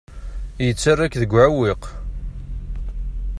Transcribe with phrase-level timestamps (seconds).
[0.65, 1.83] Yettarra-k deg uɛewwiq.